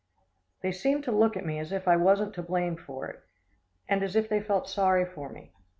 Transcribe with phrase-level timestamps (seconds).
[0.61, 3.21] They seemed to look at me as if I wasn't to blame for it,
[3.87, 5.51] and as if they felt sorry for me.